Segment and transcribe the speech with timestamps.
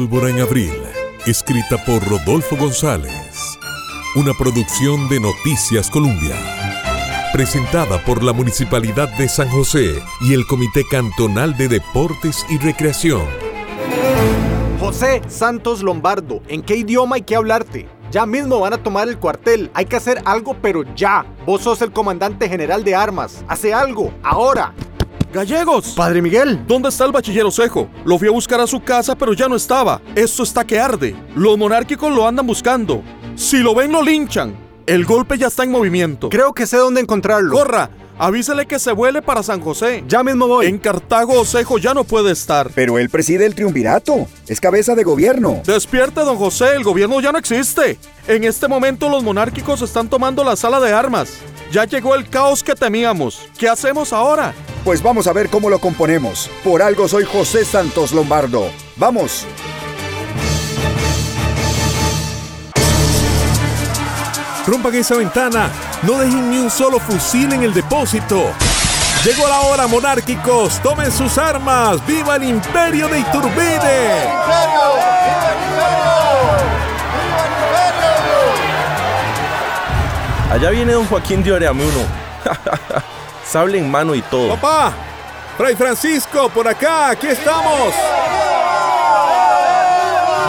[0.00, 0.72] Pólvora en Abril,
[1.26, 3.58] escrita por Rodolfo González.
[4.16, 6.34] Una producción de Noticias Colombia.
[7.34, 13.26] Presentada por la Municipalidad de San José y el Comité Cantonal de Deportes y Recreación.
[14.80, 17.86] José Santos Lombardo, ¿en qué idioma hay que hablarte?
[18.10, 19.70] Ya mismo van a tomar el cuartel.
[19.74, 21.26] Hay que hacer algo, pero ya.
[21.44, 23.44] Vos sos el comandante general de armas.
[23.48, 24.72] Hace algo, ahora.
[25.32, 25.94] ¡Gallegos!
[25.96, 26.60] Padre Miguel.
[26.66, 27.88] ¿Dónde está el bachiller Osejo?
[28.04, 30.00] Lo fui a buscar a su casa, pero ya no estaba.
[30.16, 31.14] Esto está que arde.
[31.36, 33.02] Los monárquicos lo andan buscando.
[33.36, 34.54] Si lo ven, lo linchan.
[34.86, 36.30] El golpe ya está en movimiento.
[36.30, 37.54] Creo que sé dónde encontrarlo.
[37.54, 37.90] ¡Corra!
[38.18, 40.04] Avísele que se vuele para San José.
[40.08, 40.66] Ya mismo voy.
[40.66, 42.70] En Cartago Osejo ya no puede estar.
[42.74, 44.26] Pero él preside el triunvirato.
[44.48, 45.62] Es cabeza de gobierno.
[45.64, 46.74] Despierte, don José.
[46.74, 47.98] El gobierno ya no existe.
[48.26, 51.38] En este momento los monárquicos están tomando la sala de armas.
[51.72, 53.48] Ya llegó el caos que temíamos.
[53.56, 54.52] ¿Qué hacemos ahora?
[54.84, 56.50] Pues vamos a ver cómo lo componemos.
[56.64, 58.70] Por algo soy José Santos Lombardo.
[58.96, 59.46] ¡Vamos!
[64.66, 65.70] Rompan esa ventana.
[66.02, 68.52] No dejen ni un solo fusil en el depósito.
[69.22, 70.80] Llegó la hora, monárquicos.
[70.80, 72.04] Tomen sus armas.
[72.06, 74.28] ¡Viva el imperio de Iturbide!
[80.50, 82.00] Allá viene don Joaquín de Oreamuno.
[83.50, 84.54] Sable en mano y todo.
[84.54, 84.92] Papá,
[85.58, 87.92] Fray Francisco, por acá, aquí estamos.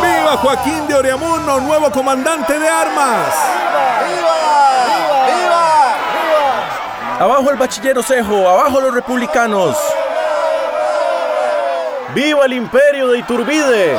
[0.03, 3.33] ¡Viva Joaquín de Oreamuno, nuevo comandante de armas!
[7.19, 9.75] Abajo el bachiller Osejo, abajo los republicanos.
[12.13, 13.97] ¡Viva el imperio de Iturbide!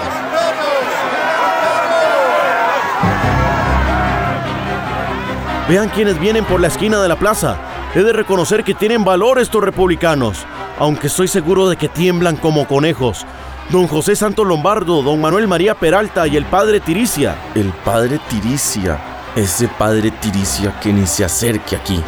[5.68, 7.56] Vean quienes vienen por la esquina de la plaza.
[7.94, 10.46] He de reconocer que tienen valor estos republicanos,
[10.78, 13.26] aunque estoy seguro de que tiemblan como conejos.
[13.68, 17.36] Don José Santos Lombardo, don Manuel María Peralta y el padre Tiricia.
[17.54, 18.98] El padre Tiricia,
[19.36, 22.02] ese padre Tiricia que ni se acerque aquí,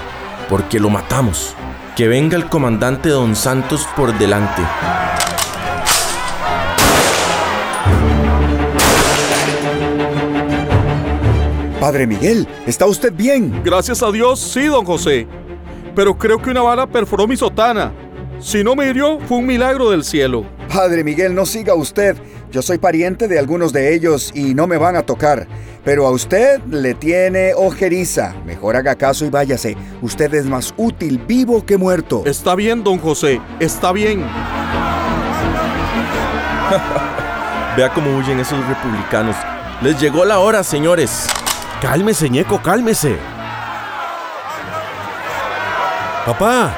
[0.49, 1.55] porque lo matamos.
[1.97, 4.63] Que venga el comandante don Santos por delante.
[11.79, 13.61] Padre Miguel, ¿está usted bien?
[13.63, 15.29] Gracias a Dios, sí, don José.
[15.95, 17.93] Pero creo que una bala perforó mi sotana.
[18.41, 20.45] Si no me hirió, fue un milagro del cielo.
[20.73, 22.17] Padre Miguel, no siga usted.
[22.51, 25.47] Yo soy pariente de algunos de ellos y no me van a tocar.
[25.85, 28.35] Pero a usted le tiene ojeriza.
[28.45, 29.77] Mejor haga caso y váyase.
[30.03, 32.23] Usted es más útil vivo que muerto.
[32.27, 34.25] Está bien, don José, está bien.
[37.77, 39.37] Vea cómo huyen esos republicanos.
[39.83, 41.27] Les llegó la hora, señores.
[41.83, 43.17] Cálmese, ñeco, cálmese.
[46.27, 46.75] Papá,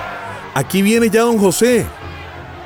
[0.55, 1.87] aquí viene ya don José.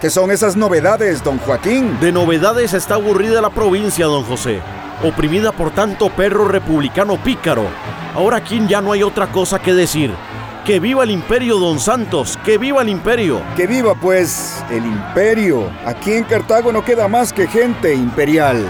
[0.01, 2.01] ¿Qué son esas novedades, don Joaquín?
[2.01, 4.61] De novedades está aburrida la provincia, don José.
[5.05, 7.67] Oprimida por tanto perro republicano pícaro.
[8.15, 10.11] Ahora aquí ya no hay otra cosa que decir.
[10.65, 12.39] Que viva el imperio, don Santos.
[12.47, 13.43] Que viva el imperio.
[13.57, 15.71] Que viva, pues, el imperio.
[15.85, 18.67] Aquí en Cartago no queda más que gente imperial.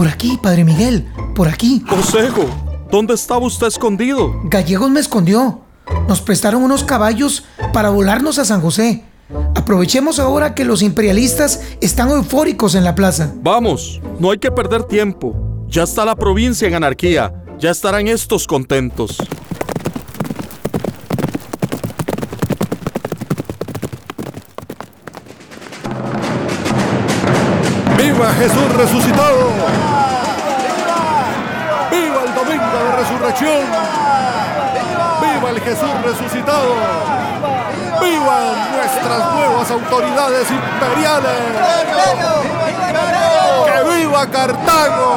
[0.00, 1.84] Por aquí, Padre Miguel, por aquí.
[1.90, 2.46] Osejo,
[2.90, 4.32] ¿dónde estaba usted escondido?
[4.44, 5.60] Gallegos me escondió.
[6.08, 7.44] Nos prestaron unos caballos
[7.74, 9.04] para volarnos a San José.
[9.54, 13.34] Aprovechemos ahora que los imperialistas están eufóricos en la plaza.
[13.42, 15.66] Vamos, no hay que perder tiempo.
[15.68, 17.34] Ya está la provincia en anarquía.
[17.58, 19.18] Ya estarán estos contentos.
[27.98, 29.49] ¡Viva Jesús resucitado!
[35.20, 36.74] ¡Viva el Jesús resucitado!
[38.00, 41.30] ¡Vivan nuestras nuevas autoridades imperiales!
[43.66, 45.16] ¡Que viva Cartago!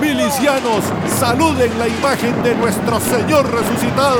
[0.00, 0.84] Milicianos,
[1.18, 4.18] saluden la imagen de nuestro Señor resucitado.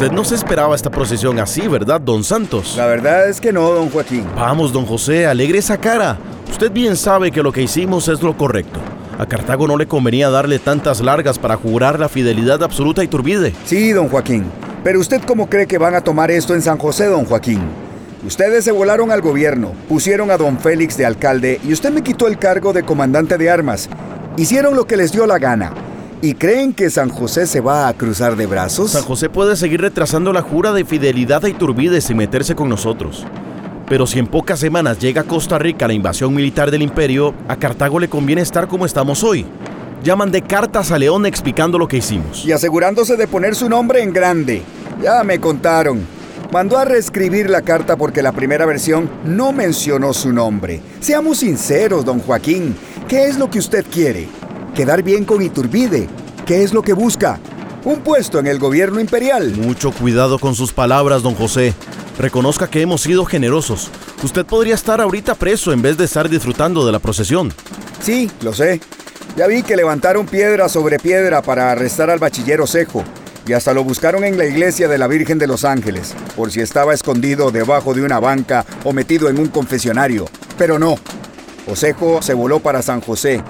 [0.00, 2.74] Usted no se esperaba esta procesión así, ¿verdad, don Santos?
[2.74, 4.24] La verdad es que no, don Joaquín.
[4.34, 6.16] Vamos, don José, alegre esa cara.
[6.50, 8.80] Usted bien sabe que lo que hicimos es lo correcto.
[9.18, 13.52] A Cartago no le convenía darle tantas largas para jurar la fidelidad absoluta a Iturbide.
[13.66, 14.46] Sí, don Joaquín.
[14.82, 17.60] Pero usted cómo cree que van a tomar esto en San José, don Joaquín?
[18.24, 22.26] Ustedes se volaron al gobierno, pusieron a don Félix de alcalde y usted me quitó
[22.26, 23.90] el cargo de comandante de armas.
[24.38, 25.74] Hicieron lo que les dio la gana.
[26.22, 28.90] ¿Y creen que San José se va a cruzar de brazos?
[28.90, 33.24] San José puede seguir retrasando la jura de fidelidad a Iturbide sin meterse con nosotros.
[33.88, 37.56] Pero si en pocas semanas llega a Costa Rica la invasión militar del imperio, a
[37.56, 39.46] Cartago le conviene estar como estamos hoy.
[40.04, 42.44] Llaman de cartas a León explicando lo que hicimos.
[42.44, 44.62] Y asegurándose de poner su nombre en grande.
[45.02, 46.06] Ya me contaron.
[46.52, 50.82] Mandó a reescribir la carta porque la primera versión no mencionó su nombre.
[51.00, 52.76] Seamos sinceros, don Joaquín.
[53.08, 54.28] ¿Qué es lo que usted quiere?
[54.74, 56.08] ¿Quedar bien con Iturbide?
[56.46, 57.40] ¿Qué es lo que busca?
[57.84, 59.52] Un puesto en el gobierno imperial.
[59.56, 61.74] Mucho cuidado con sus palabras, don José.
[62.18, 63.90] Reconozca que hemos sido generosos.
[64.22, 67.52] Usted podría estar ahorita preso en vez de estar disfrutando de la procesión.
[68.00, 68.80] Sí, lo sé.
[69.36, 73.04] Ya vi que levantaron piedra sobre piedra para arrestar al bachiller Osejo.
[73.46, 76.60] Y hasta lo buscaron en la iglesia de la Virgen de los Ángeles, por si
[76.60, 80.26] estaba escondido debajo de una banca o metido en un confesionario.
[80.56, 80.96] Pero no.
[81.66, 83.42] Osejo se voló para San José.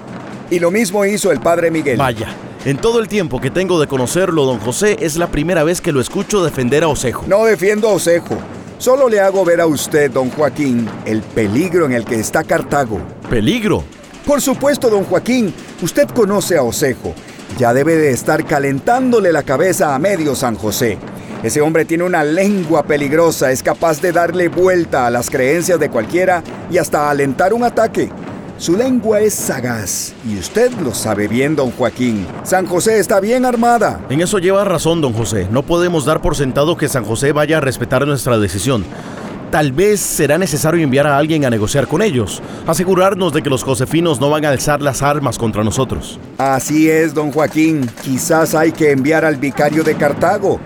[0.51, 1.97] Y lo mismo hizo el padre Miguel.
[1.97, 2.27] Vaya,
[2.65, 5.93] en todo el tiempo que tengo de conocerlo, don José, es la primera vez que
[5.93, 7.23] lo escucho defender a Osejo.
[7.25, 8.37] No defiendo a Osejo.
[8.77, 12.99] Solo le hago ver a usted, don Joaquín, el peligro en el que está Cartago.
[13.29, 13.85] ¿Peligro?
[14.25, 17.15] Por supuesto, don Joaquín, usted conoce a Osejo.
[17.57, 20.97] Ya debe de estar calentándole la cabeza a medio San José.
[21.43, 25.89] Ese hombre tiene una lengua peligrosa, es capaz de darle vuelta a las creencias de
[25.89, 28.11] cualquiera y hasta alentar un ataque.
[28.61, 32.27] Su lengua es sagaz y usted lo sabe bien, don Joaquín.
[32.43, 33.99] San José está bien armada.
[34.07, 35.47] En eso lleva razón, don José.
[35.49, 38.85] No podemos dar por sentado que San José vaya a respetar nuestra decisión.
[39.49, 43.63] Tal vez será necesario enviar a alguien a negociar con ellos, asegurarnos de que los
[43.63, 46.19] josefinos no van a alzar las armas contra nosotros.
[46.37, 47.89] Así es, don Joaquín.
[48.03, 50.59] Quizás hay que enviar al vicario de Cartago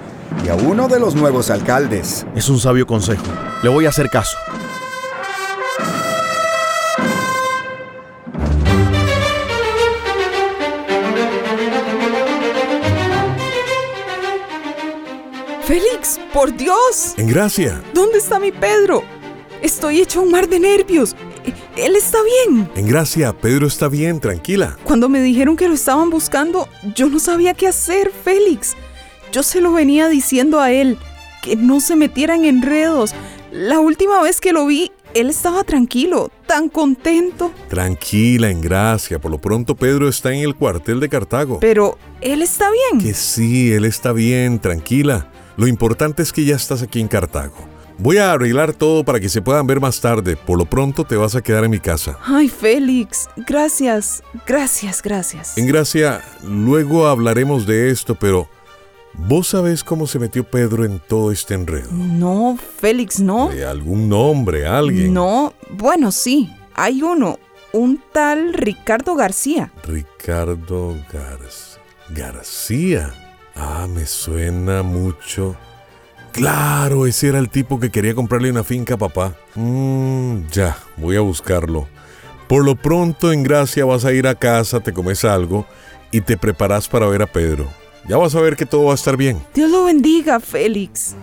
[0.45, 2.25] y a uno de los nuevos alcaldes.
[2.35, 3.23] Es un sabio consejo.
[3.63, 4.35] Le voy a hacer caso.
[15.65, 17.15] Félix, por Dios.
[17.17, 17.81] En gracia.
[17.91, 19.03] ¿Dónde está mi Pedro?
[19.63, 21.15] Estoy hecho un mar de nervios.
[21.75, 22.69] Él está bien.
[22.75, 24.77] En gracia, Pedro está bien, tranquila.
[24.83, 28.75] Cuando me dijeron que lo estaban buscando, yo no sabía qué hacer, Félix.
[29.31, 30.99] Yo se lo venía diciendo a él,
[31.41, 33.15] que no se metiera en enredos.
[33.51, 37.51] La última vez que lo vi, él estaba tranquilo, tan contento.
[37.69, 39.17] Tranquila, en gracia.
[39.17, 41.59] Por lo pronto Pedro está en el cuartel de Cartago.
[41.59, 43.03] Pero él está bien.
[43.03, 45.31] Que sí, él está bien, tranquila.
[45.57, 47.55] Lo importante es que ya estás aquí en Cartago.
[47.97, 50.35] Voy a arreglar todo para que se puedan ver más tarde.
[50.35, 52.17] Por lo pronto te vas a quedar en mi casa.
[52.25, 55.57] Ay, Félix, gracias, gracias, gracias.
[55.57, 58.49] En gracia, luego hablaremos de esto, pero
[59.13, 61.87] ¿vos sabés cómo se metió Pedro en todo este enredo?
[61.93, 63.47] No, Félix, no.
[63.47, 65.13] ¿De algún nombre, alguien?
[65.13, 67.39] No, bueno, sí, hay uno,
[67.71, 69.71] un tal Ricardo García.
[69.87, 71.79] Ricardo Gar-
[72.09, 73.13] García.
[73.55, 75.55] Ah, me suena mucho.
[76.31, 79.33] Claro, ese era el tipo que quería comprarle una finca a papá.
[79.55, 81.87] Mmm, ya, voy a buscarlo.
[82.47, 85.65] Por lo pronto, en Gracia vas a ir a casa, te comes algo
[86.11, 87.67] y te preparas para ver a Pedro.
[88.07, 89.41] Ya vas a ver que todo va a estar bien.
[89.53, 91.15] Dios lo bendiga, Félix.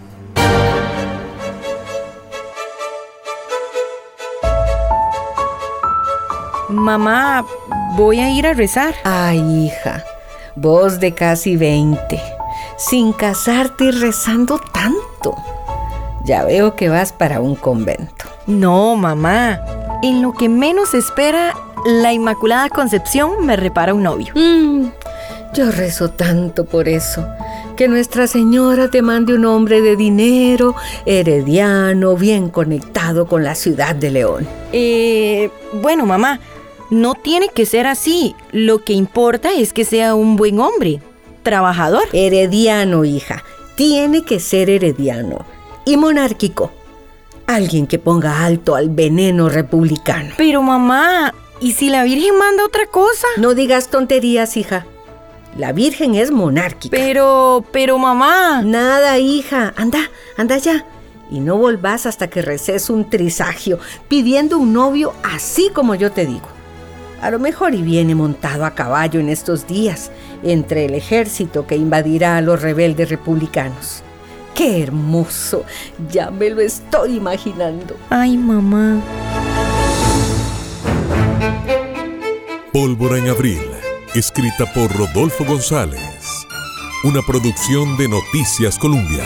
[6.68, 7.44] Mamá,
[7.96, 8.94] voy a ir a rezar.
[9.04, 10.02] Ay, hija,
[10.56, 12.20] vos de casi 20,
[12.76, 15.34] sin casarte y rezando tanto.
[16.24, 18.26] Ya veo que vas para un convento.
[18.46, 19.60] No, mamá.
[20.02, 24.32] En lo que menos espera, la Inmaculada Concepción me repara un novio.
[24.34, 24.86] Mm,
[25.54, 27.26] yo rezo tanto por eso.
[27.76, 30.74] Que Nuestra Señora te mande un hombre de dinero,
[31.06, 34.46] herediano, bien conectado con la ciudad de León.
[34.72, 36.38] Eh, bueno, mamá,
[36.92, 38.36] no tiene que ser así.
[38.52, 41.00] Lo que importa es que sea un buen hombre,
[41.42, 42.04] trabajador.
[42.12, 43.42] Herediano, hija.
[43.76, 45.46] Tiene que ser herediano.
[45.86, 46.70] Y monárquico.
[47.46, 50.34] Alguien que ponga alto al veneno republicano.
[50.36, 53.26] Pero mamá, ¿y si la Virgen manda otra cosa?
[53.38, 54.86] No digas tonterías, hija.
[55.56, 56.94] La Virgen es monárquica.
[56.94, 58.60] Pero, pero mamá.
[58.62, 59.72] Nada, hija.
[59.78, 60.84] Anda, anda ya.
[61.30, 66.26] Y no volvás hasta que reces un trisagio pidiendo un novio así como yo te
[66.26, 66.61] digo.
[67.22, 70.10] A lo mejor y viene montado a caballo en estos días
[70.42, 74.02] entre el ejército que invadirá a los rebeldes republicanos.
[74.56, 75.64] ¡Qué hermoso!
[76.10, 77.96] Ya me lo estoy imaginando.
[78.10, 79.00] Ay, mamá.
[82.72, 83.62] Pólvora en abril,
[84.16, 86.00] escrita por Rodolfo González.
[87.04, 89.22] Una producción de Noticias Colombia.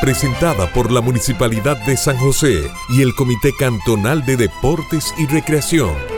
[0.00, 6.11] Presentada por la Municipalidad de San José y el Comité Cantonal de Deportes y Recreación.